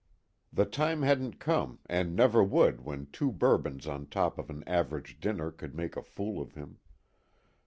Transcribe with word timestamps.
The 0.51 0.65
time 0.65 1.03
hadn't 1.03 1.37
come 1.37 1.77
and 1.85 2.15
never 2.15 2.43
would 2.43 2.83
when 2.83 3.05
two 3.11 3.31
bourbons 3.31 3.85
on 3.85 4.07
top 4.07 4.39
of 4.39 4.49
an 4.49 4.63
average 4.65 5.19
dinner 5.19 5.51
could 5.51 5.75
make 5.75 5.95
a 5.95 6.01
fool 6.01 6.41
of 6.41 6.55
him. 6.55 6.79